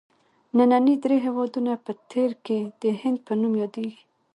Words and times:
ننني 0.57 0.95
درې 1.03 1.17
هېوادونه 1.25 1.71
په 1.85 1.91
تېر 2.11 2.31
کې 2.45 2.59
د 2.81 2.83
هند 3.01 3.17
په 3.27 3.33
نوم 3.41 3.53
یادیدل. 3.61 3.95